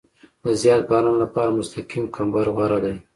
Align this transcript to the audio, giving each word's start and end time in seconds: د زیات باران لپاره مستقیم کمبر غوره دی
د 0.43 0.45
زیات 0.61 0.83
باران 0.91 1.15
لپاره 1.23 1.55
مستقیم 1.59 2.05
کمبر 2.15 2.45
غوره 2.55 2.79
دی 2.83 2.95